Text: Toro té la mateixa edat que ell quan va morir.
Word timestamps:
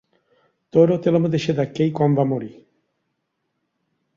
Toro 0.77 0.95
té 1.03 1.13
la 1.13 1.21
mateixa 1.25 1.53
edat 1.53 1.75
que 1.75 1.85
ell 1.85 1.93
quan 1.99 2.17
va 2.21 2.27
morir. 2.33 2.51